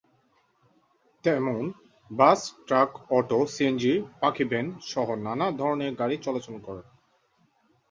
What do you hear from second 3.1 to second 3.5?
auto,